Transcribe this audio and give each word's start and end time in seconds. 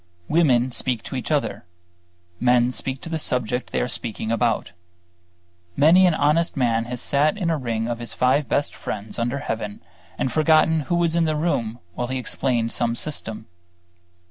Women 0.27 0.71
speak 0.71 1.03
to 1.03 1.15
each 1.15 1.29
other; 1.29 1.63
men 2.39 2.71
speak 2.71 3.01
to 3.01 3.07
the 3.09 3.19
subject 3.19 3.71
they 3.71 3.79
are 3.81 3.87
speaking 3.87 4.31
about. 4.31 4.71
Many 5.75 6.07
an 6.07 6.15
honest 6.15 6.57
man 6.57 6.85
has 6.85 6.99
sat 6.99 7.37
in 7.37 7.51
a 7.51 7.57
ring 7.59 7.87
of 7.87 7.99
his 7.99 8.11
five 8.15 8.49
best 8.49 8.73
friends 8.75 9.19
under 9.19 9.37
heaven 9.37 9.79
and 10.17 10.31
forgotten 10.31 10.79
who 10.89 10.95
was 10.95 11.15
in 11.15 11.25
the 11.25 11.35
room 11.35 11.77
while 11.93 12.07
he 12.07 12.17
explained 12.17 12.71
some 12.71 12.95
system. 12.95 13.45